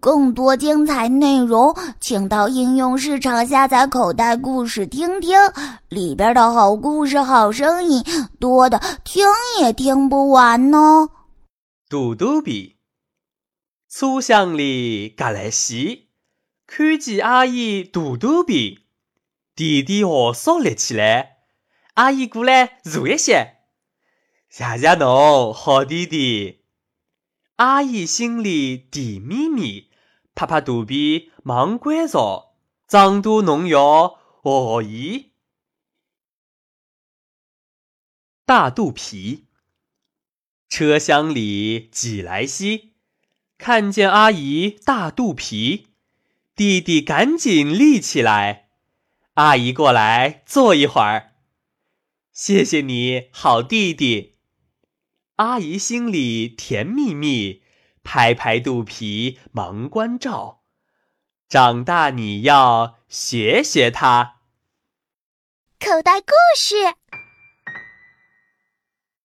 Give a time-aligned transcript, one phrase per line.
[0.00, 5.38] 更多精彩内容，请到应用市场下载口袋故事听听，
[5.88, 8.04] 里边的好故事、好声音
[8.38, 9.26] 多的听
[9.60, 11.08] 也听不完呢。
[11.88, 12.76] 嘟嘟比，
[13.88, 16.08] 车厢里格来西，
[16.66, 18.86] 看见阿姨嘟嘟比，
[19.54, 21.36] 弟弟学说立起来，
[21.94, 23.58] 阿姨过来坐一些，
[24.48, 26.63] 谢谢侬，好弟弟。
[27.56, 29.88] 阿姨心里甜蜜蜜，
[30.34, 32.56] 拍拍肚皮忙关照，
[32.88, 35.30] 长大侬要学习。
[38.44, 39.46] 大肚皮，
[40.68, 42.94] 车厢里挤来稀，
[43.56, 45.90] 看见阿姨大肚皮，
[46.56, 48.68] 弟弟赶紧立起来。
[49.34, 51.34] 阿姨过来坐一会儿，
[52.32, 54.33] 谢谢你好弟弟。
[55.36, 57.62] 阿姨心里甜蜜蜜，
[58.04, 60.62] 拍拍肚皮忙关照。
[61.48, 64.36] 长大你要学学它。
[65.80, 66.76] 口袋故事。